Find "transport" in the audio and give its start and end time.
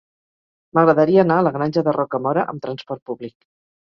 2.67-3.03